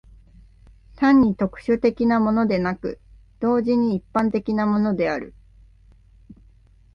[0.95, 2.99] 単に特殊的なものでなく、
[3.39, 5.35] 同時に一般的なものである。